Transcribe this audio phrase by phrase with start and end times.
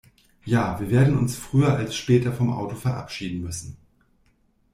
[0.45, 3.77] Ja, wir werden uns früher als später vom Auto verabschieden müssen.